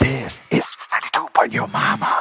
[0.00, 0.66] This is
[1.12, 2.12] 92 your mama.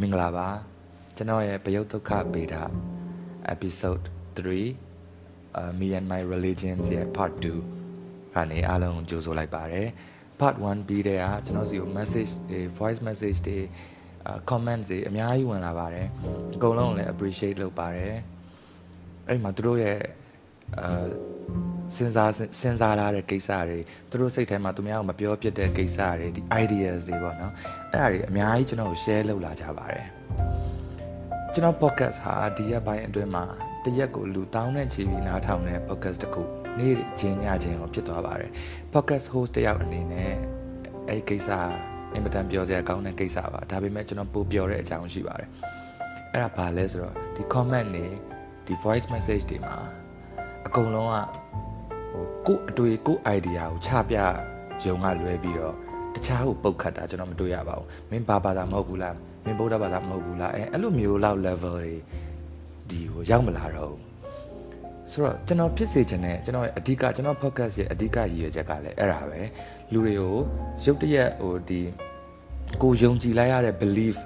[0.00, 0.48] မင်္ဂလာပါ
[1.16, 2.54] ကျွန်တော်ရဲ့ပယုတ်ဒုက္ခဗေဒ
[3.54, 4.04] episode
[4.36, 4.89] 3 uh,
[5.79, 9.87] me and my religions ရဲ့ part 2ကနေအားလုံးကြိုဆိုလိုက်ပါတယ်
[10.39, 13.59] part 1ပြီးတဲ့ကကျွန်တော်စီကို message တွေ voice message တွေ
[14.49, 16.07] comments တွေအများကြီးဝင်လာပါတယ်
[16.55, 18.15] အကုန်လုံးကိုလည်း appreciate လုပ်ပါတယ်
[19.27, 19.99] အဲ့မှာသူတို့ရဲ့
[20.77, 21.05] အာ
[21.95, 27.53] စဉ်းစားစဉ်းစားလာတဲ့ကိစ္စတွေသူတို့စိတ်ထဲမှာသူများကမပြောပြတဲ့ကိစ္စတွေဒီ ideas တွေပေါ့နော်
[27.91, 30.05] အဲ့ဒါတွေအများကြီးကျွန်တော်ကို share လုပ်လာကြပါတယ်
[31.53, 33.45] ကျွန်တော် podcast ဟာဒီရက်ပိုင်းအတွင်းမှာ
[33.85, 36.41] တရက်ကိုလူတောင်းနဲ့ချီပြီးနားထောင်တဲ့ podcast တစ်ခု
[36.79, 38.51] နေ့ချင်းညချင်းကိုဖြစ်သွားပါတယ်
[38.93, 40.33] podcast host တယောက်အနေနဲ့
[41.07, 41.49] အဲ့ကိစ္စ
[42.13, 45.49] အင်မတန်ပြောစရာကောင်းတဲ့ကိစ္စပါဒါပေမဲ့ကျွန်တော်ပို့ပြောတဲ့အကြောင်းရှိပါတယ်
[46.31, 48.05] အဲ့ဒါဘာလဲဆိုတော့ဒီ comment တွေ
[48.65, 49.75] ဒီ voice message တွေမှာ
[50.67, 51.15] အကုန်လုံးက
[52.13, 54.17] ဟိုကို့အတွေ့ကို့ idea ကိုချပြ
[54.85, 55.75] ရုံကလွဲပြီးတော့
[56.15, 61.95] တခြားကိုပုတ်ခတ်တာကျွန်တော်မတွေ့ရပါဘူးမင်းဘာဘာသာမဟုတ်ဘူးလားမင်းဗုဒ္ဓဘာသာမဟုတ်ဘူးလားအဲအဲ့လိုမျိုးလောက် level တွေ
[62.91, 64.01] ဒီကိုရောက်မလာတော့ဘူး
[65.11, 69.41] ဆိုတော့ကျွန်တော်ဖြစ်စေချင်တဲ့ကျွန်တော်ရဲ့အဓိကကျွန်တော် focus ရဲ့အဓိကရည်ရွယ်ချက်ကလည်းအဲ့ဒါပဲ
[69.91, 70.35] လူတွေကို
[70.85, 71.81] ရုပ်တရက်ဟိုဒီ
[72.81, 74.17] ကိုယုံကြည်လိုက်ရတဲ့ belief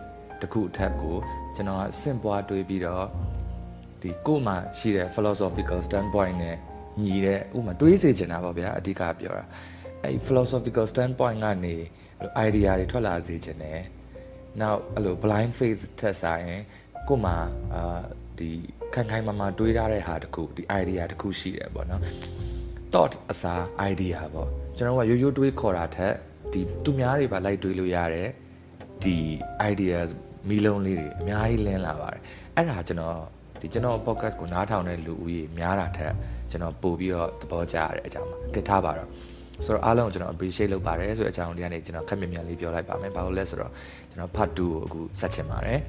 [0.41, 1.15] တခုအထက်ကို
[1.55, 3.05] ကျွန်တော်ကစင့်ပွားတွေးပြီးတော့
[4.01, 6.57] ဒီကို့မှာရှိတဲ့ philosophical standpoint နဲ့
[7.01, 9.45] ညီတဲ့ဥမာတွေးစေချင်တာပေါ့ဗျာအဓိကပြောတာ
[10.03, 11.75] အဲ့ philosophical standpoint ကနေ
[12.47, 13.81] idea တွေထွက်လာစေချင်တယ်
[14.61, 16.61] နောက်အဲ့လို blind faith ထက်ဆိုင်ရင်
[17.07, 17.35] ကို့မှာ
[17.73, 18.01] အာ
[18.39, 18.49] ဒီ
[18.93, 22.01] ခိုင်ခိုင်မာမာတွေးထားတဲ့ဟာတခုဒီ idea တခုရှိတယ်ပေါ့နော်
[22.93, 26.13] thought အစား idea ပေါ့ကျွန်တော်ကရိုးရိုးတွေးခေါ်တာထက်
[26.53, 28.29] ဒီသူများတွေပါလိုက်တွေးလို့ရတယ်
[29.03, 29.17] ဒီ
[29.71, 30.09] ideas
[30.49, 32.21] မီလုံးလေးတွေအများကြီးလင်းလာပါတယ်
[32.55, 33.17] အဲ့ဒါကျွန်တော်
[33.59, 36.13] ဒီကျွန်တော် podcast ကိုနားထောင်တဲ့လူဦးရေများတာထက်
[36.51, 39.09] ကျွန်တော်ပို့ပြီးတော့သဘောကျရတဲ့အကြောင်းပါကထားပါတော့
[39.65, 43.71] ဆိုတော့အားလုံးကျွန်တော် appreciate လုပ်ပါတယ်ဆိုတဲ့အကြောင်းဒီကနေကျွန်တော်ခက်မြမြလေးပြောလိုက်ပါမယ်ဘာလို့လဲဆိုတော့
[44.09, 45.79] ကျွန်တော် part 2ကိုအခုဆက်ချင်ပါတယ်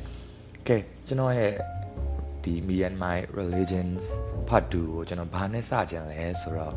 [0.68, 1.52] ကဲကျွန်တော်ရဲ့
[2.46, 4.02] ဒီ me and my religions
[4.48, 6.74] part 2ကိုကျွန်တော်ဘာနဲ့စကြင်လဲဆိုတော့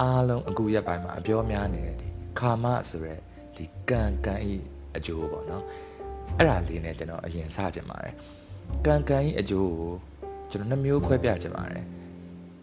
[0.00, 3.18] အားလုံးအခုရက်ပိုင်းမှာအပြောများနေတဲ့ဒီခါမဆိုတဲ့
[3.56, 4.54] ဒီကံကံဤ
[4.96, 5.64] အကျိုးပေါ့နော်
[6.38, 8.14] အဲ့ဒါလေးနဲ့ကျွန်တော်အရင်စကြင်ပါတယ်
[8.86, 9.92] ကံကံဤအကျိုးကို
[10.50, 11.84] ကျွန်တော်နှမျိုးခွဲပြကြင်ပါတယ်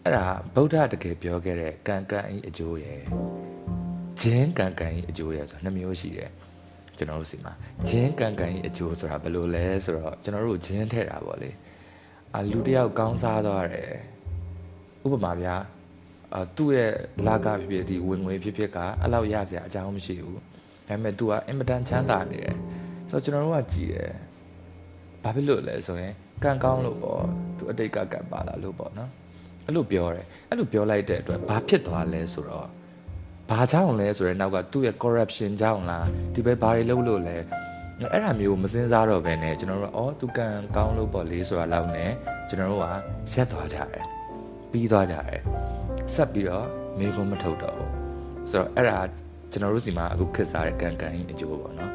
[0.04, 3.02] အဲ့ဒါဗုဒ္ဓတကယ်ပြောခဲ့တဲ့ကံကံဤအကျိုးရယ်
[4.20, 6.30] ဂျင်းကံကံဤအကျိုးရယ်ဆိုတော့နှမျိုးရှိတယ်
[6.96, 7.52] ကျွန်တော်တို့စီမှာ
[7.88, 11.50] ဂျင်းကံကံဤအကျိုးဆိုတာဘယ်လိုလဲဆိုတော့ကျွန်တော်တို့ဂျင်းထည့်တာပေါ့လေ
[12.34, 13.92] အာလူတယောက်ကောင်းစားသွားတယ်
[15.04, 15.54] ဥပမာဗျာ
[16.34, 16.92] အာသူ့ရဲ့
[17.26, 20.42] လာကဖြစ်ဖြစ်ဒီဝင်ငွေဖြစ်ဖြစ်ကအလောက်ရစရာအကြောင်းမရှိဘူးဒါ
[20.88, 22.56] ပေမဲ့ तू ကအင်မတန်ချမ်းသာနေတယ်
[23.10, 24.12] ဆိုတော့ကျွန်တော်တို့ကကြည်တယ်
[25.22, 26.12] ဘာဖြစ်လို့လဲဆိုရင်
[26.44, 27.22] ကံကောင်းလို့ပေါ့
[27.56, 29.10] तू အတိတ်ကကံပါလာလို့ပေါ့နော်
[29.66, 32.66] အဲ့လိုပြောတယ်အဲ့လိုပြောလိုက်တဲ့အတွက်ဘာဖြစ်သွားလဲဆိုတော့
[33.50, 37.36] ဘာကြောင့်လဲဆိုတော့နောက်ကသူ့ရဲ့ corruption ကြောင့်လားဒီဘက်ဘာတွေလုပ်လို့လဲ
[38.12, 42.10] အဲ့ဒါမျိုးမစင်စားတော့ဘဲနဲ့ကျွန်တော်တို့ကအော်သူကံကောင်းလို့ပေါ့လေဆိုတာလောက်နဲ့
[42.48, 42.86] ကျွန်တော်တို့က
[43.34, 44.04] ရက်သွားကြတယ်
[44.70, 45.40] ပြီးသွားကြတယ်
[46.14, 46.66] ဆက်ပြီးတော့
[46.98, 47.90] မေကုံမထုတ်တော့ဘူး
[48.50, 48.98] ဆိုတော့အဲ့ဒါ
[49.52, 51.92] ကျွန်တော်တို့စီမှာအခုခက်စားတဲ့ကံကံကြီးအကျိုးပေါ့နော်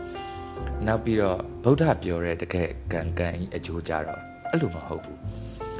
[0.86, 5.20] နောက်ပြီးတော့ဗုဒ္ဓပြောတဲ့တကယ်ကံကံကြီးအကျိုးကြတော့အဲ့လိုမဟုတ်ဘူး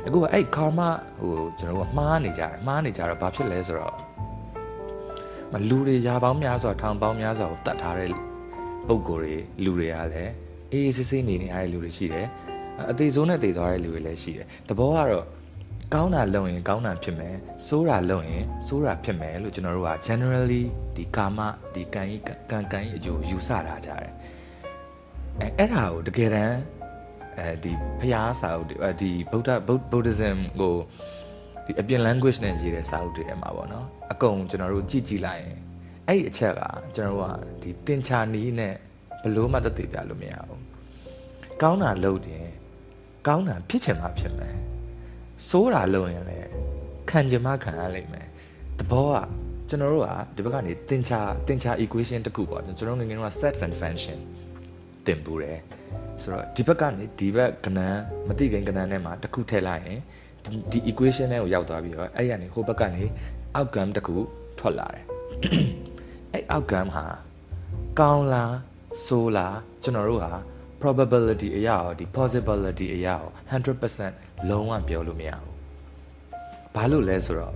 [0.06, 0.80] အခုကအဲ့ကာမ
[1.20, 3.96] ဟိုကျွန်တော်တို့ကမှားနေကြတယ်မှားနေကြတော့ဘာဖြစ်လဲဆိုတော့
[5.52, 8.10] မလူတွေရာပေါင်းများစွာထောင်ပေါင်းများစွာကိုတတ်ထားတဲ့
[8.88, 10.34] ပုံကိုယ်တွေလူတွေကလည်း
[10.72, 12.28] အေးအေးဆေးဆေးနေနေရတဲ့လူတွေရှိတယ်
[12.92, 15.26] အသေးဆုံးနဲ့တည်သွားတဲ့လူတွေလည်းရှိတယ်တဘောကတော့
[15.94, 17.36] ကောင်းတာလုပ်ရင်ကောင်းတာဖြစ်မယ်
[17.68, 20.64] ဆိုးတာလုပ်ရင်ဆိုးတာဖြစ်မယ်လို့ကျွန်တော်တို့က generally
[20.96, 21.40] ဒီကာမ
[21.74, 24.14] ဒီကံကြီးကံကံကြီးအကျိုးယူဆထားကြတယ်
[25.42, 26.58] အဲအဲ့ဒါကိုတကယ်တမ်း
[27.38, 29.52] အဲဒီဖျားစာအုပ်တွေဒီဗုဒ္ဓ
[29.92, 30.76] Buddhism ကို
[31.66, 35.58] ဒီအပြင် language နဲ့ရေးတဲ့စာအုပ်တွေအမှာပေါ့နော်အကုန်ကျွန်တော်တို့ကြည့်ကြည့်လိုက်ရင်
[36.08, 36.62] အဲ့ဒီအချက်က
[36.96, 38.74] ကျွန်တော်တို့ကဒီတင်ချာနီးနဲ့
[39.24, 40.62] ဘလို့မှတသိပြလို့မရဘူး
[41.62, 42.48] ကောင်းတာလုပ်တယ်
[43.28, 44.56] ကောင်းတာဖြစ်ချင်မှဖြစ်မယ်
[45.48, 46.50] စိုးတာလုပ်ရင်လည်း
[47.10, 48.28] ခံချင်မှခံရလိမ့်မယ်
[48.80, 49.16] တဘောက
[49.70, 54.20] ကျွန်တော်တို့ကဒီဘက်ကနေတင်ချာတင်ချာ equation တစ်ခုပေါ့ကျွန်တော်ငယ်ငယ်က sets and function
[55.06, 55.60] တင်ပူတယ်
[56.22, 57.80] ဆိုတော့ဒီဘက်ကနေဒီဘက်ကဏ္ဍ
[58.28, 60.00] မတိခင်ကဏ္ဍထဲမှာတစ်ခုထည့်လိုက်ရင်
[60.72, 63.04] ဒီ equation ထဲကိုရောက်သွားပြီးတော့အဲ့ရနေဟိုဘက်ကနေ
[63.58, 64.16] outcome တစ်ခု
[64.60, 65.06] ထွက်လာတယ်
[66.34, 67.06] အဲ့ outcome ဟာ
[68.00, 68.54] ကောင်းလား
[69.06, 70.32] ဆိုးလားကျွန်တော်တို့ဟာ
[70.82, 73.22] probability အရာရောဒီ possibility အရာရော
[73.84, 75.54] 100%လုံးဝပြောလို့မရဘူး
[76.76, 77.56] ဘာလို့လဲဆိုတော့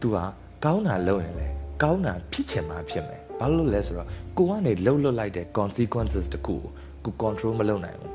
[0.00, 0.24] तू ဟာ
[0.64, 1.48] ကောင်းတာလုပ်ရင်လေ
[1.82, 6.56] ကောင်းတာဖြစ်ချင်မှဖြစ်မယ်ဘာလို့လဲဆိုတော့ကိုကနေလှုပ်လွတ်လိုက်တဲ့ consequences တခု
[7.04, 8.12] ကိုကို control မလုပ်နိုင်ဘူး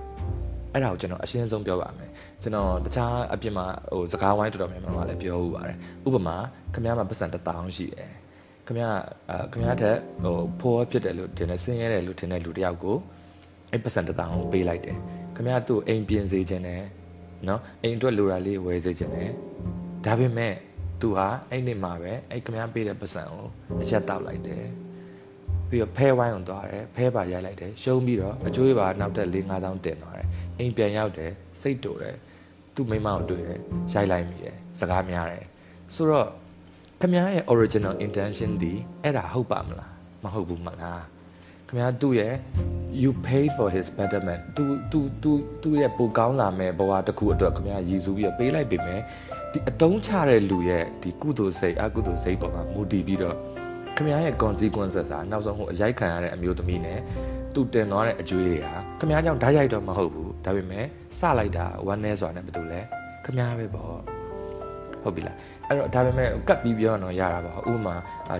[0.73, 2.09] အဲ့ဒါကိုကျွန်တော်အရှင်းဆုံးပြောပါမယ်
[2.41, 5.77] ကျွန်တော်တခြားအပြင်မှာဟိုစကားဝိုင်းတော်တော်များများလည်းပြောဥပါတယ်
[6.07, 6.35] ဥပမာ
[6.73, 8.11] ခမရမှာပတ်စံ1000ရှိတယ်
[8.67, 8.85] ခမရ
[9.29, 12.97] အာခမရတဲ့ဟိုဖိုးဖြစ်တယ်လို့တင်နေဆင်းရဲတယ်လို့ထင်တဲ့လူတယောက်ကို
[13.71, 14.97] အဲ့ပတ်စံ1000ကိုပေးလိုက်တယ်
[15.35, 16.81] ခမရသူ့အိမ်ပြင်စေခြင်းနဲ့
[17.47, 19.29] နော်အိမ်အတွက်လိုတာလေးဝယ်စေခြင်းနဲ့
[20.05, 20.53] ဒါပေမဲ့
[21.01, 23.45] သူဟာအဲ့နေ့မှာပဲအဲ့ခမရပေးတဲ့ပတ်စံကို
[23.81, 24.65] အရက်တောက်လိုက်တယ်
[25.69, 30.27] ပြီးတော့ဖဲဝိုင်းအောင်သွားတယ်ဖဲပါရိုက်လိုက်တယ်ရှုံးပြီးတော့အကျွေးပါနောက်တက်၄5000တင်သွားတယ်
[30.57, 32.15] အိမ်ပြန်ရောက်တယ်စိတ်တူတယ်
[32.75, 33.59] သူ့မိမကိုတွေ့တယ်
[33.93, 35.45] ရိုက်လိုက်မိတယ်စကားများတယ်
[35.95, 36.27] ဆိုတော့
[37.01, 39.91] ခမရရဲ့ original intention ဒီအဲ့ဒါဟုတ်ပါမလား
[40.23, 41.03] မဟုတ်ဘူးမလား
[41.69, 42.33] ခမရသူ့ရဲ့
[43.01, 45.31] you paid for his betterment သူသူသူ
[45.61, 49.01] သူ့ရဲ့ပိုကောင်းလာမဲ့ဘဝတစ်ခုအတွက်ခမရရည်စူးပြီးပေးလိုက်ပေမဲ့
[49.51, 53.35] ဒီအတုံးချတဲ့လူရဲ့ဒီကုသိုလ်စိတ်အကုသိုလ်စိတ်ပေါ်မှာမူတည်ပြီးတော့
[53.97, 56.99] ခမရရဲ့ consequences ဟာနောက်ဆုံးဟိုအရိုက်ခံရတဲ့အမျိုးသမီးနဲ့
[57.53, 60.85] သူတင်သွားတဲ့အကျွေးတွေဟာခမရကြောင့်ဓာတ်ရိုက်တော့မဟုတ်ဘူးဒါပေမဲ့
[61.17, 62.81] စလိုက်တာဝမ်းနဲစွာနဲ့ဘာလို့လဲ
[63.25, 64.14] ခမရပဲပေါ့
[65.05, 65.35] ဟုတ်ပြီလား
[65.67, 67.95] အဲ့တော့ဒါပေမဲ့ကတ်ပြီးပြောတော့ရတာပေါ့ဥပမာ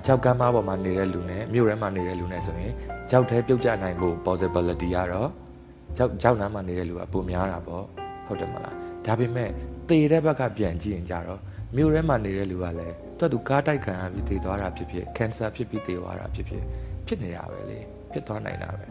[0.05, 2.73] ကြောက်ကမ်းမပေါ်မှာနေတဲ့လူနဲ့မြို့ထဲမှာနေတဲ့လူနဲ့ဆိုရင်
[3.09, 5.29] ကြောက်သေးပြုတ်ကျနိုင်ဖို့ possibility ကတော့
[5.97, 7.83] ကြောက်ကြောက်နားမှာနေတဲ့လူကပိုများတာပေါ့
[8.25, 8.75] ဟုတ်တယ်မလား
[9.05, 9.49] ဒါပေမဲ့
[9.89, 11.39] တေတဲ့ဘက်ကပြန်ကြည့်ရင်ကြတော့
[11.75, 16.63] မြို့ထဲမှာနေတဲ့လူကလည်းသူ့သူကားတိုက်ခံရပြီးတည်သွားတာဖြစ်ဖြစ် cancer ဖြစ်ပြီးတည်သွားတာဖြစ်ဖြစ်
[17.07, 17.79] ဖြစ်နေတာပဲလေ
[18.11, 18.85] ဖြစ်သွားနိုင်တာပဲ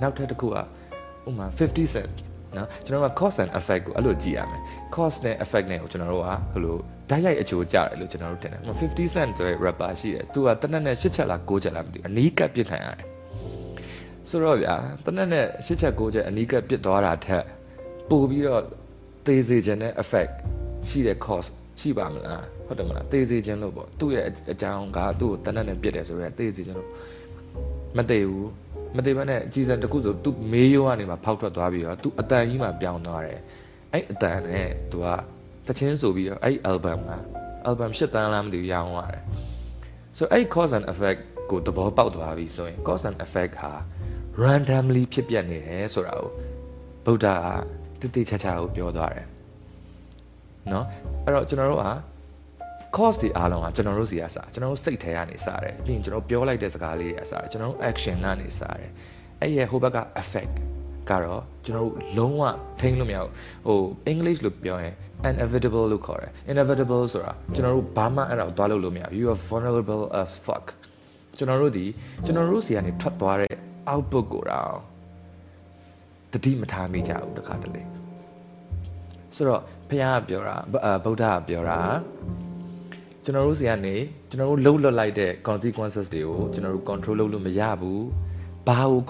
[0.00, 0.56] နောက်ထပ်တစ်ခုက
[1.28, 2.22] ဥမာ50 cents
[2.56, 4.62] နော်ကျွန်တော်က cause and effect ကိုအဲ့လိုကြည့်ရမယ်
[4.94, 6.76] cause နဲ့ effect နဲ့ကိုကျွန်တော်တို့ကဟိုလို
[7.10, 13.06] ဓာတ်ရိုက်အကျိုးကြတယ်လို့ကျွန်တော်တို့ထင်တယ်50 cent ဆိုတဲ့ rapper ရှိတယ်သူကတနက်နဲ့8ချက်လား9ချက်လားမသိဘူးအနီးကပ်ပြစ်ခံရတယ်
[14.28, 14.74] ဆိုတော့ဗျာ
[15.04, 17.44] တနက်နဲ့8ချက်9ချက်အနီးကပ်ပြစ်သွားတာထက်
[18.10, 18.62] ပို့ပြီးတော့
[19.26, 20.32] သေစေခြင်းနဲ့ effect
[20.88, 21.48] ရှိတဲ့ cause
[21.80, 26.90] ရှိပါမလားဟုတ်တယ်မလားသေစေခြင်းလို့ပေါ့သူ့ရဲ့အကြောင်းကသူ့ကိုတနက်နဲ့ပြစ်တယ်ဆိုတော့သေစေခြင်းလို့
[27.96, 28.50] မတည်ဘူး
[28.96, 33.40] မတည်ဘဲနဲ့အကြီးစံတစ်ခုဆိုသူမေးရိုးကနေမှဖောက်ထွက်သွားပြီးတော့သူအတန်ကြီးမှပြောင်းသွားတယ်
[33.92, 35.06] အဲ့အတန်နဲ့သူက
[35.67, 37.13] တချင်းဆိုပြီးတော့အဲ့ album က
[37.69, 39.23] album ရှစ်တန်းလားမသိဘူးရောင်းသွားတယ်
[40.17, 41.19] ဆိုအဲ့ cause and effect
[41.49, 43.73] ကိုသဘောပေါက်သွားပြီဆိုရင် cause and effect ဟာ
[44.43, 46.29] randomly ဖြစ်ပျက်နေတယ်ဆိုတာကို
[47.05, 47.27] ဗုဒ္ဓ
[48.01, 49.27] ကတိတိကျကျကိုပြောသွားတယ်
[50.69, 50.85] เนาะ
[51.25, 51.87] အဲ့တော့ကျွန်တော်တို့က
[52.95, 58.91] cause တွေအားလုံးကကျွန်တော်တို့စီကစားကျွန်တော်တို့စိတ်ထဲကနေစားတယ်ပြီးရင်ကျွန်တော်ပြောလိုက်တဲ့စကားလေးတွေစားတယ်ကျွန်တော်တို့ action ကနေစားတယ်
[59.41, 60.53] အဲ့ရဲ့ဟိုဘက်က effect
[61.10, 62.42] ကတော့ကျွန်တော်တို့လုံးဝ
[62.80, 63.30] ထိန်းလို့မရဘူး
[63.66, 63.78] ဟို
[64.12, 64.94] English လို့ပြောရင်
[65.30, 70.66] inevitable လို့ခေါ်တယ် inevitable ဆိုတာကျွန်တော်တို့ဘာမှအဲ့ဒါကိုသွားလို့လို့မရဘူး you are vulnerable as fuck
[71.38, 71.86] ကျွန်တော်တို့ဒီ
[72.24, 73.54] ကျွန်တော်တို့စီကနေထွက်သွားတဲ့
[73.92, 74.76] output ကိုတော့
[76.32, 77.82] တတိမထားမိကြဘူးတခါတလေ
[79.36, 80.56] ဆိုတော့ဖခင်ကပြောတာ
[81.04, 81.80] ဗုဒ္ဓကပြောတာ
[83.24, 83.94] ကျွန်တော်တို့စီကနေ
[84.28, 88.02] ကျွန်တော်တို့လှုပ်လွတ်လိုက်တဲ့ consequences တွေကိုကျွန်တော်တို့ control လုပ်လို့မရဘူး
[88.68, 89.00] ဘာကို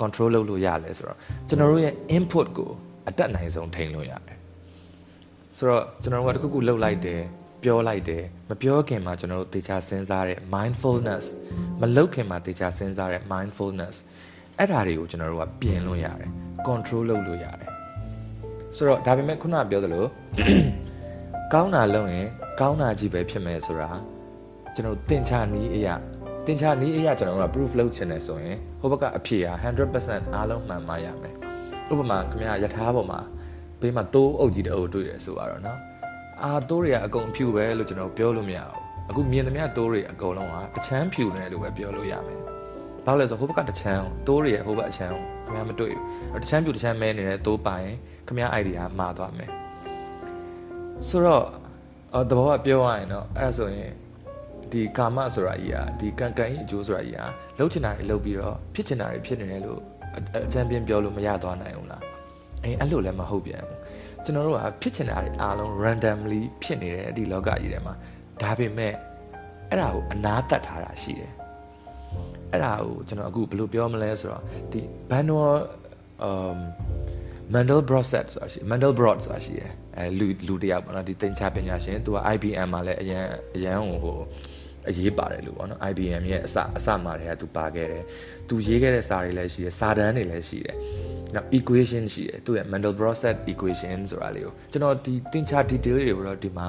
[0.00, 1.18] control လုပ်လို့ရလဲဆိုတော့
[1.48, 2.70] ကျွန်တော်တို့ရဲ့ input ကို
[3.08, 4.38] အတက်နိုင်ဆုံးထိန်းလို့ရတယ်
[5.56, 7.20] ဆိုတော့ကျွန်တော်တို့ကတခုခုလှုပ်လိုက်တယ်
[7.62, 11.24] ပြောလိုက်တယ်မပြောခင်မှာကျွန်တော်တို့တေချာစဉ်းစားတဲ့ mindfulness
[11.80, 13.94] မလုပ်ခင်မှာတေချာစဉ်းစားတဲ့ mindfulness
[14.58, 16.30] အဲ့ဓာတွေကိုကျွန်တော်တို့ကပြင်လို့ရတယ်
[16.68, 17.70] control လုပ်လို့ရတယ်
[18.76, 20.04] ဆိုတော့ဒါပေမဲ့ခုနပြောသလို
[21.52, 22.28] ကောင်းတာလုပ်ရင်
[22.60, 23.90] ကောင်းတာကြီးပဲဖြစ်မယ်ဆိုတာ
[24.74, 25.94] ကျွန်တော်တင်ချာနီးအရာ
[26.46, 29.52] တင်ချာနီးအရာကျွန်တော်တို့က proof လုပ်ချင်တယ်ဆိုရင်ဟိုဘက်ကအဖြေဟာ
[29.94, 31.34] 100%အားလုံးမှန်မှရမယ်
[31.90, 33.20] ဥပမာခင်ဗျာယထာပေါ်မှာ
[33.80, 35.78] ဘေးမှာတိုးအုပ်ကြီးတအုပ်တွေ့ရဆိုတော့နော်
[36.42, 42.40] အာတိုးတွေကအကုန်ဖြူပဲလို့ကျွန်တော်ပြောလို့မရဘူးအခုမြင်သမျှတိုးတွေအကုန်လုံးကတချမ်းဖြူနေလို့ပဲပြောလို့ရမယ်
[43.04, 45.12] ဘာလို့လဲဆိုဟိုဘက်ကတချမ်းတိုးတွေရဲ့ဟိုဘက်အချမ်း
[45.44, 45.94] ခင်ဗျာမတွေ့
[46.32, 47.88] ဘူးတချမ်းဖြူတချမ်းမဲနေတဲ့တိုးပိုင်
[48.26, 49.50] ခင်ဗျာ idea မှားသွားမယ်
[51.08, 51.44] ဆိုတော့
[52.14, 53.90] အော်တဘောကပြောရရင်တော့အဲ့ဆိုရင်
[54.73, 59.79] ဒီကာမဆိုတာကြီးอ่ะဒီကံကံကြီးအကျိုးဆိုတာကြီးอ่ะလှုပ်ချင်တာတွေလှုပ်ပြီးတော့ဖြစ်ချင်တာတွေဖြစ်နေတယ်လို့
[60.45, 62.03] အချမ်းပြင်းပြောလို့မရသွားနိုင်ဘူးလား
[62.63, 63.79] အဲအဲ့လိုလည်းမဟုတ်ပြန်ဘူး
[64.23, 67.93] ကျွန်တော်တို့ကဖြစ်ချင်တာတွေအားလုံး randomly ဖြစ်နေတယ်ဒီလောကကြီးထဲမှာ
[68.41, 68.93] ဒါပေမဲ့
[69.69, 71.31] အဲ့ဒါကိုအနာတတ်ထားတာရှိတယ်
[72.51, 75.51] အဲ့ဒါကိုကျွန်တော်အခုဘယ်လိုပြောမလဲဆိုတော့ဒီ Banoa
[76.29, 76.59] um
[77.53, 84.17] Mandelbrot set ဆိုတာရှိ Mandelbrot ဆိုတာရှိတယ်အဲလူလူတယောက်ပေါ့နော်ဒီသင်္ချာပညာရှင်သူက IBM မှာလည်းအရန်အရန်ဟိုဟို
[84.89, 88.03] အရေးပါတယ်လို့ပေါ့နော် IBM ရဲ့အစအစမှာတည်းကသူပါခဲ့တယ်
[88.49, 90.77] သူရေးခဲ့တဲ့စာတွေလည်းရှိတယ်စာတမ်းတွေလည်းရှိတယ်
[91.35, 96.67] နောက် equation ရှိတယ်သူရဲ့ Mandelbrot set equation ဆိုတာလေးကိုကျွန်တော်ဒီသင်္ချာ detail တွေကိုတော့ဒီမှာ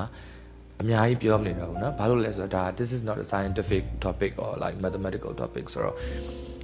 [0.83, 5.97] အများကြီးပြောမနေတော့ဘူးเนาะဘာလို့လဲဆိုတော့ဒါ this is not a scientific topic or like mathematical topic ဆိုတော့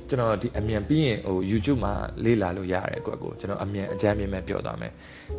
[0.08, 4.92] ကျွန်တော်ဒီအမြန်ပြီးရင်ဟို YouTube မှာလေ့လာလို့ရတယ်ကွက်ကိုကျွန်တော်အမြန်အကြမ်းမြင်မဲ့ပြောသွားမယ်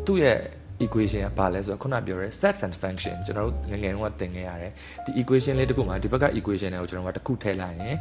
[0.06, 0.38] သူ့ရဲ့
[0.85, 4.73] equation ကဘာလဲဆိုတော့ခုနပြောရဲ sets and function ကျွန်တော်တို့ငငယ်တုန်းကသင်ခဲ့ရတယ်
[5.05, 7.97] ဒီ equation လေးတစ်ခုမှာဒီဘက်က equation တွေကိုကျွန်တော်ကတစ်ခုထည့်လိုက်ရင်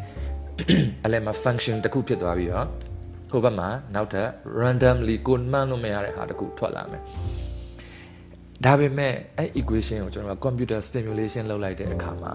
[1.03, 2.67] အဲ့လည်းမှာ function တစ်ခုဖြစ်သွားပြီးတော့
[3.31, 7.01] ဟိုဘက်မှာနောက်ထပ် randomly ကိုမှန်းလို့မရတဲ့ဟာတစ်ခုထွက်လာမယ်
[8.65, 12.33] ဒါပေမဲ့အဲ့ equation ကိုကျွန်တော်က computer simulation လုပ်လိုက်တဲ့အခါမှာ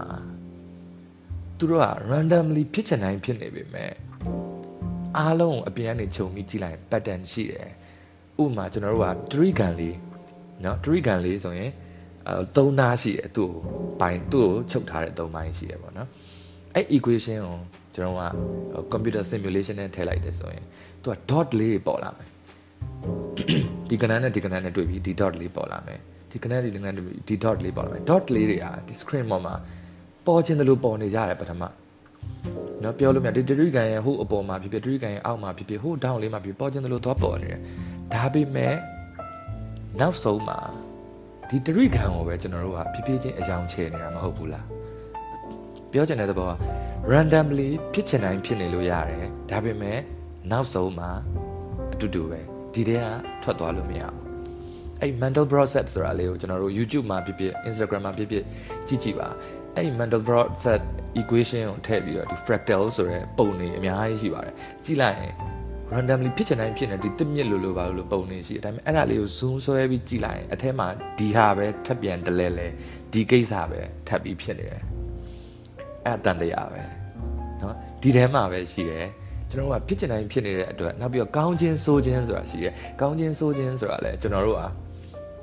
[1.57, 3.91] သူတို့က randomly ဖြစ်ချင်တိုင်းဖြစ်နေပေမဲ့
[5.17, 7.69] အားလုံးအပြင်ကနေခြုံပြီးကြည့်လိုက် pattern ရှိတယ်
[8.41, 9.95] ဥပမာကျွန်တော်တို့က tree gun လေး
[10.63, 11.71] နော်တရိဂံလေးဆိုရင်
[12.27, 13.61] အဲ၃နားရှိတယ်သူ့ကို
[14.01, 16.07] ဘိုင်သူ့ကိုချုပ်ထားတဲ့၃ဘိုင်းရှိတယ်ပေါ့နော်
[16.75, 17.57] အဲ့ equation ကို
[17.95, 18.23] ကျွန်တော်က
[18.93, 20.63] computer simulation နဲ့ထည့်လိုက်တယ်ဆိုရင်
[21.01, 22.29] သူက dot လေးပေါ်လာမယ်
[23.89, 25.99] ဒီကဏ္ဍနဲ့ဒီကဏ္ဍနဲ့တွေ့ပြီးဒီ dot လေးပေါ်လာမယ်
[26.31, 26.97] ဒီကဏ္ဍဒီကဏ္ဍ
[27.27, 29.53] ဒီ dot လေးပေါ်လာမယ် dot လေးတွေဟာဒီ screen ပေါ်မှာ
[30.27, 31.63] ပေါ်ခြင်းတလို့ပေါ်နေကြတယ်ပထမ
[32.83, 37.61] နော်ပြောလို့မရဒီတရိဂံရဲ့ဟိုအပေါ်မှာဖြစ်ဖြစ်တရိဂံရဲ့အောက်မှာဖြစ်ဖြစ်ဟို down လေးမှာဖြစ်ပေါ်ခြင်းတလို့သွားပေါ်နေတယ်
[38.13, 38.75] ဒါပေမဲ့
[40.01, 40.59] နောက်ဆုံးမှာ
[41.49, 44.65] ဒီတရိကံကိုပဲကျွန်တော်တို့ကဖြည်းဖြည်းချင်းအယောင်ချဲနေတာမဟုတ်ဘူးလား
[45.91, 46.53] ပြောချင်တဲ့သဘောက
[47.11, 49.99] randomly ဖြစ်ချင်တိုင်းဖြစ်နေလို့ရတယ်ဒါပေမဲ့
[50.51, 51.09] နောက်ဆုံးမှာ
[51.93, 52.39] အတူတူပဲ
[52.73, 53.05] ဒီတဲက
[53.43, 54.17] ထွက်သွားလို့မရဘူး
[55.01, 58.43] အဲ့ mental process ဆိုတာလေးကိုကျွန်တော်တို့ YouTube မှာဖြစ်ဖြစ် Instagram မှာဖြစ်ဖြစ်
[58.87, 59.27] ကြည့်ကြည့်ပါ
[59.75, 60.81] အဲ့ mental process
[61.21, 65.33] equation ကိုထည့်ပြီးတော့ဒီ fractal ဆိုတဲ့ပုံတွေအများကြီးရှိပါတယ်ကြည့်လိုက်ရင်
[65.92, 70.86] randomly ဖြစ်ချင်တိုင်းဖြစ်နေဒီတစ်မြစ်လိုလိုပါလို့ပုံနေရှိတယ်ဒါပေမဲ့အဲ့ဒါလေးကို zoom ဆွဲပြီးကြည့်လိုက်ရင်အထက်မှာ
[71.18, 72.66] ဒီဟာပဲထပ်ပြန်တလဲလဲ
[73.12, 74.82] ဒီကိစ္စပဲထပ်ပြီးဖြစ်နေတယ်
[76.04, 76.82] အဲ့အတန်တရားပဲ
[77.58, 79.06] เนาะဒီထဲမှာပဲရှိတယ်
[79.50, 84.62] ကျွန်တော်တို့ကဖြစ်ချင်တိုင်းဖြစ်နေတဲ့အတွက်နောက်ပြီးတော့ကောင်းခြင်းဆိုးခြင်းဆိုတာရှိတယ်ကောင်းခြင်းဆိုးခြင်းဆိုတာလည်းကျွန်တော်တို့က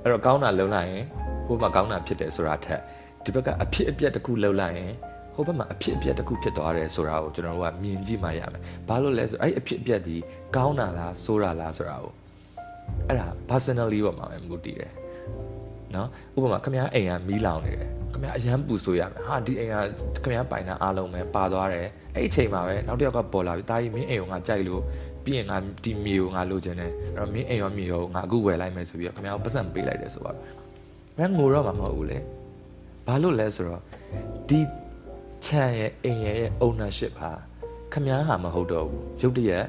[0.03, 1.03] အဲ့တော့ကောင်းတာလုံလိုက်ရင်
[1.45, 2.81] ဟိုမှာကောင်းတာဖြစ်တယ်ဆိုတာထက်
[3.23, 4.93] ဒီဘက်ကအဖြစ်အပျက်တစ်ခုလုံလိုက်ရင်
[5.34, 10.16] ဟိုဘက်မှာအဖြစ်အပျက်တစ်ခုဖြစ်သွားတယ်ဆိုတာကိုကျွန်တော်တို့ကမြင်ကြည့်မှရမယ်။ဘာလို့လဲဆိုအဲ့အဖြစ်အပျက်ဒီ
[10.56, 12.12] ကောင်းတာလားဆိုးတာလားဆိုတာကို
[13.08, 14.92] အဲ့ဒါ personally ပေါ်မှာပဲမူတည်တယ်။
[15.94, 19.74] နော်ဥပမာခမည်းအိမ်ကမီးလောင်နေတယ်။ခမည်းအရန်ပူဆိုးရမယ်။ဟာဒီအိမ်က
[20.24, 24.82] ခမည်းပိုင်တာအားလုံးပဲပါသွားတယ်။အဲ့အချိန်မှာပဲနောက်တစ်ယောက်ကပေါ်လာပြီးတာကြီးမင်းအိမ်ကိုငါကြိုက်လို့
[25.24, 30.36] ပြီးရင်ငါဒီမီကိုငါလိုချင်တယ်။အဲ့တော့မင်းအိမ်ရောမီရောငါအခုဝယ်လိုက်မယ်ဆိုပြီးတော့ခမည်းကိုပတ်စံပေးလိုက်တယ်ဆိုတော့
[31.18, 32.18] မင်းငိုတော့မှာမဟုတ်ဘူးလေ။
[33.06, 33.80] ဘာလို့လဲဆိုတော့
[34.48, 34.60] ဒီ
[35.46, 37.32] ခြံရဲ့အိမ်ရဲ့ ownership ဟာ
[37.92, 39.66] ခမားဟာမဟုတ်တော့ဘူးရုတ်တရက်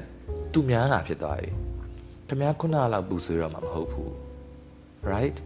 [0.52, 1.50] သူများဟာဖြစ်သွားပြီ
[2.28, 4.10] ခမားခုနလောက်ပူဆွေးတော့မှာမဟုတ်ဘူး
[5.10, 5.36] right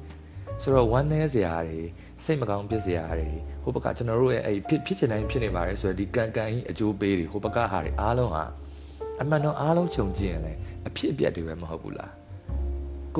[0.62, 1.80] ဆိုတော့ one နဲ့စရာတွေ
[2.25, 3.28] စိတ်မကောင်းဖြစ်စရာတွေ
[3.62, 8.44] ဟိုဘက်ကကျွန်တော်တို့ရဲ့အဲ့ဖြစ်ဖြစ်ချင်တိုင်းဖြစ်နေပါတယ်ဆိုတော့ဒီကန်ကန်ကြီးအကျိုးပေးတွေဟိုဘက်ကဟာတွေအားလုံးဟာ
[9.20, 10.58] အမှန်တော့အားလုံးခြုံကြည့်ရင်လည်း
[10.88, 12.19] အဖြစ်အပျက်တွေပဲမဟုတ်ဘူးလား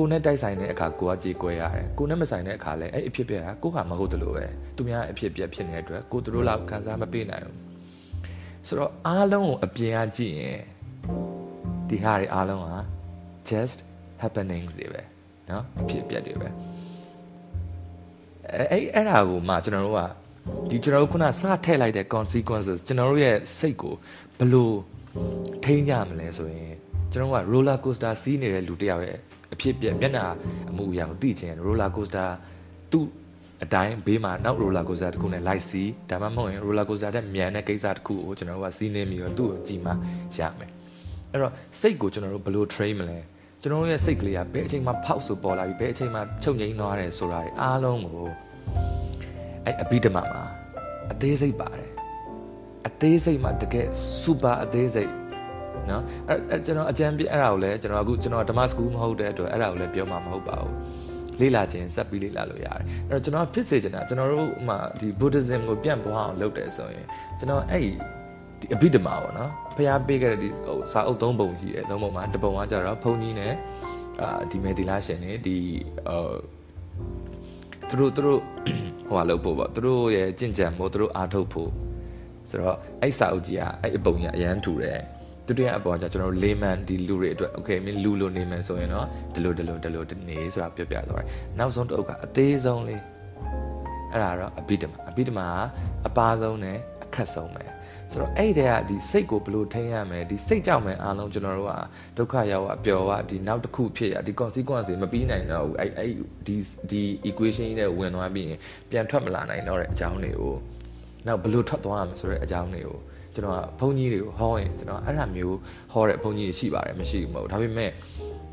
[0.00, 4.44] ိုနဲ့တိုက်ဆိုင်တဲ့အခါကိုကကြေကွဲရတယ်ကိုနဲ့မဆိုင်တဲ့အခါလည်းအဲ့အဖြစ်ပြက်ကကိုကမဟုတ်တယ်လို့ပဲ
[4.76, 7.56] သူများအဖြစ်ပြက်ဖြစ်နေတဲ့အတွက်ကိုတို့လောက်ခံစားမပေးနိုင်ဘူး
[8.66, 10.60] ဆိုတော့အားလုံးကိုအပြင်ကကြည့်ရင်
[11.88, 12.76] ဒီဟာတွေအားလုံးဟာ
[13.50, 13.78] just
[14.22, 15.02] happenings တွေပဲ
[15.48, 16.48] เนาะအဖြစ်ပြက်တွေပဲ
[18.54, 20.02] အဲအဲ့အဲ့ဒါကိုမှကျွန်တော်တို့က
[20.70, 23.94] ဒီကျွန်တော်တို့ခုနစထည့်လိုက်တဲ့ consequences ကျွန်တော်တို့ရဲ့စိတ်ကို
[24.38, 24.70] ဘယ်လို
[25.64, 26.74] ထိန်းကြမလဲဆိုရင်
[27.12, 29.18] ကျွန်တော်က roller coaster စီးနေတဲ့လူတစ်ယောက်ရဲ့
[29.53, 30.25] အဖြစ်ပြက်မျက်နှာ
[30.69, 32.29] အမှုအရာကိုသိချင် roller coaster
[32.91, 33.05] သူ့
[33.63, 39.91] အတိုင်းဘေးမှာနောက် roller coaster တစ်ခုနဲ့လိုက်စီးဒါမှမဟုတ်ရင် roller coaster တဲ့မြန်တဲ့ကိစ္စတစ်ခုကိုကျွန်တော်တို့ကစီးနေပြီးတော့သူ့ကိုကြည့်မှ
[40.37, 40.71] ရမယ်
[41.31, 43.19] အဲ့တော့စိတ်ကိုကျွန်တော်တို့ဘယ်လို train မလဲ
[43.61, 48.29] ကျွန်တော်တို့ရဲ့စိတ်ကလေးကဘယ်အချိန်မှဖောက်ဆိုပေါ်လာပြီးဘယ်အချိန်မှချုပ်ငိမ့်သွားတယ်ဆိုတာတွေအားလုံးကို
[49.65, 50.43] အဲ့အဘိဓမ္မာမှာ
[51.11, 51.91] အသေးစိတ်ပါတယ်
[52.87, 53.87] အသေးစိတ်မှာတကယ်
[54.23, 55.11] super အသေးစိတ်
[55.91, 60.75] နော်အဲကျွန်တော်အကြံပြအဲ့ဒါကိုလည်းကျွန်တော်အခုကျွန်တော်ဓမ္မစကူးမဟုတ်တဲ့အတွက်အဲ့ဒါကိုလည်းပြောမှာမဟုတ်ပါဘူး
[61.41, 67.05] လေ့လာခြင်းစက်ပြီးလေ့လာလို့ရတယ်အဲ့တော့ကျွန်တော်ဖြစ်စေချင်တာကျွန်တော်တို့မှဒီ Buddhism ကိုပြန့်ပွားအောင်လုပ်တယ်ဆိုရင်
[67.39, 67.91] ကျွန်တော်အဲ့ဒီ
[68.73, 73.53] အဘိဓမ္မာပေါ့နော်ဖျားပေးခဲ့တဲ့ဒီဟိုစာအုပ်သုံးပုံရှိတယ်သုံးပုံမှာတစ်ပုံကကြတော့ဘုန်းကြီးနဲ့
[74.21, 75.57] အာဒီမေဒီလာရှင်နေဒီ
[76.07, 76.29] ဟို
[77.89, 78.39] သူတို့သူတို့
[79.07, 81.69] ဟိုဟာလုပ်ဖို့ပေါ့သူတို့ရဲ့ကြင်ကြံဖို့သူတို့အားထုတ်ဖို့
[82.49, 84.99] ဆိုတော့အဲ့စာအုပ်ကြီးကအဲ့အပုံကြီးအရန်ထူတယ်
[85.50, 91.28] ဒုတိယအပေါ်ကျကျွန်တော်လေးမန်ဒီလူတွေအတွက်โอเคမင်းလူလိုနေမယ်ဆိုရင်တော့ဒီလိုဒီလိုဒီလိုနေဆိုတာပြပြသွားတယ်
[91.58, 93.02] နောက်ဆုံးတစ်အုပ်ကအသေးဆုံးလေး
[94.12, 95.60] အဲ့ဒါတော့အဘိဓမ္မာအဘိဓမ္မာက
[96.08, 97.64] အပါဆုံးနဲ့အခက်ဆုံးပဲ
[98.12, 101.72] ဆိုတော့အဲ့တဲ့ကဒီစိတ်ကိုဘယ်လိုထိန်းရမလဲဒီစိတ်ကြောင့်ပဲအားလုံးကျွန်တော်တို့က
[102.16, 106.10] ဒုက္ခရောက်အပျော်ကဒီနောက်တစ်ခုဖြစ်ရဒီ consequence တွေမပြီးနိုင်တော့ဘူးအဲ့အဲ့
[106.46, 106.56] ဒီ
[106.90, 108.58] ဒီ equation ကြီးနဲ့ဝင်သွားပြီးရင်
[108.90, 110.54] ပြန်ထွက်မလာနိုင်တော့တဲ့အကြောင်းတွေကို
[111.26, 112.96] နောက်ဘယ်လိုထွက်သွားရမလဲဆိုတဲ့အကြောင်းတွေကို
[113.35, 115.57] ကျွန်တော်ကဘုန်းကြီးတွေကိုဟောရင်ကျွန်တော်အဲ့ဒါမျိုး
[115.91, 117.91] ဟောတဲ့ဘုန်းကြီးတွေရှိပါတယ်မရှိဘူးမဟုတ်ဒါပေမဲ့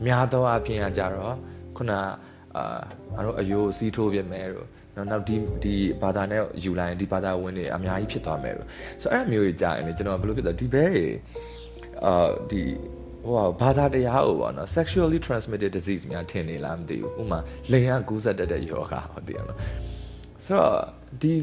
[0.07, 1.35] များသောအားဖြင့်ကကြတော့
[1.77, 1.93] ခုန
[2.57, 2.79] အာ
[3.15, 4.67] ငါတို့အယိုးစီးထိုးပြမယ်လို့
[4.97, 8.67] နော်နောက်ဒီဒီဘာသာနဲ့ယူလိုက်ရင်ဒီဘာသာဝင်တွေအများကြီးဖြစ်သွားမယ်လို့
[9.03, 11.07] ဆိုတော့အဲ့လိုမျိုးကြီးကြာရင်လေကျွန်တော်ဘယ်လိုဖြစ်လဲဒီဘဲတွေ
[12.05, 12.63] အာဒီ
[13.25, 17.39] ဟဟိုဟာဘာသာတရားကိုပေါ့နော် sexually transmitted disease များထင်နေလားမသိဘူးဥပမာ
[17.71, 19.59] လိန်ကကူးစက်တတ်တဲ့ယောဂဟောတည်ရမလား
[20.45, 20.77] ဆိုတော့
[21.23, 21.35] ဒီ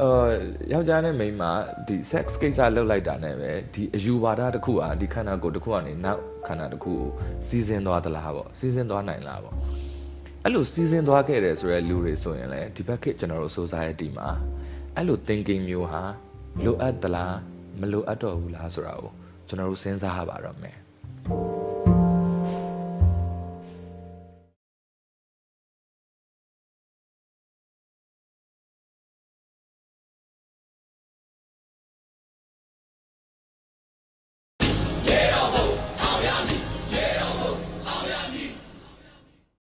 [0.00, 0.28] အာ
[0.72, 1.42] ယောက်ျားနဲ့မိန်းမ
[1.86, 7.08] ဒီ sex ကိစ္စလုပ်လိုက်တာနဲ့ပဲဒီအယူဝါဒတစ်ခုอ่ะဒီခန္ဓာကိုယ်တစ်ခုကနေနောက်ခန္ဓာတစ်ခုကို
[7.46, 9.54] စီးစင်းသွားသလားပေါ့စီးစင်းသွားနိုင်လားပေါ့
[10.44, 14.28] အဲ့လိုစီးစင်းသွားခဲ့တယ်ဆိုရဲလူတွေဆိုရင်လည်းဒီဘက်ခေတ်ကျွန်တော်တို့ society မှာ
[14.96, 16.02] အဲ့လို thinking မျိုးဟာ
[16.64, 17.36] လိုအပ်သလား
[17.80, 19.12] မလိုအပ်တော့ဘူးလားဆိုတာကို
[19.48, 20.76] ကျွန်တော်တို့စဉ်းစားရပါတော့မယ်